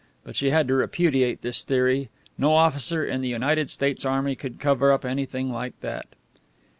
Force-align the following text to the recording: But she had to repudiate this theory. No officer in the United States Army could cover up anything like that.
But 0.23 0.35
she 0.35 0.49
had 0.49 0.67
to 0.67 0.73
repudiate 0.73 1.43
this 1.43 1.61
theory. 1.63 2.09
No 2.35 2.53
officer 2.53 3.05
in 3.05 3.21
the 3.21 3.27
United 3.27 3.69
States 3.69 4.03
Army 4.03 4.33
could 4.33 4.59
cover 4.59 4.91
up 4.91 5.05
anything 5.05 5.51
like 5.51 5.79
that. 5.81 6.07